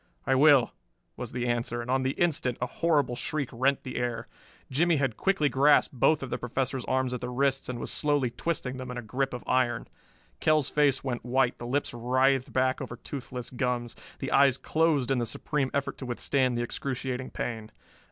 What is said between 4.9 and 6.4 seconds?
had quickly grasped both of the